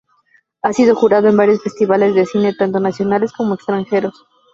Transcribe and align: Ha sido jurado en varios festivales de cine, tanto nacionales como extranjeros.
Ha 0.63 0.73
sido 0.73 0.95
jurado 0.95 1.27
en 1.27 1.37
varios 1.37 1.61
festivales 1.61 2.15
de 2.15 2.25
cine, 2.25 2.55
tanto 2.55 2.79
nacionales 2.79 3.31
como 3.33 3.53
extranjeros. 3.53 4.25